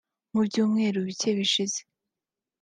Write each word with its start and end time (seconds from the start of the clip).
Mu 0.31 0.41
byumweru 0.47 0.99
bike 1.07 1.29
bishize 1.37 1.79